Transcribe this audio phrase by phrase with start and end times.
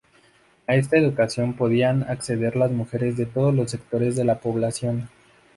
[0.65, 5.09] A esta educación podían acceder las mujeres de todos los sectores de la población.